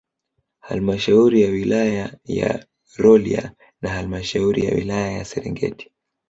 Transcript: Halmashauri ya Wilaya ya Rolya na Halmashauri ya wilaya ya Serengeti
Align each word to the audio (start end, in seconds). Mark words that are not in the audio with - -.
Halmashauri 0.59 1.41
ya 1.41 1.49
Wilaya 1.49 2.19
ya 2.25 2.65
Rolya 2.97 3.51
na 3.81 3.89
Halmashauri 3.89 4.65
ya 4.65 4.73
wilaya 4.75 5.11
ya 5.11 5.25
Serengeti 5.25 5.91